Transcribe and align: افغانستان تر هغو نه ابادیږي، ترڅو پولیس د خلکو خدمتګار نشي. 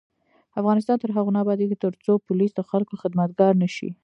افغانستان 0.59 0.97
تر 0.99 1.09
هغو 1.15 1.33
نه 1.35 1.39
ابادیږي، 1.43 1.81
ترڅو 1.85 2.11
پولیس 2.27 2.51
د 2.55 2.61
خلکو 2.69 2.93
خدمتګار 3.01 3.53
نشي. 3.63 3.89